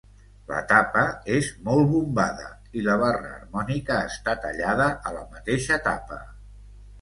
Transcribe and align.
La 0.51 0.59
tapa 0.69 1.01
és 1.33 1.49
molt 1.67 1.85
bombada 1.91 2.47
i 2.79 2.83
la 2.87 2.95
barra 3.03 3.29
harmònica 3.35 3.99
està 4.13 4.35
tallada 4.47 4.89
a 5.11 5.15
la 5.19 5.23
mateixa 5.37 5.79
tapa. 5.91 6.19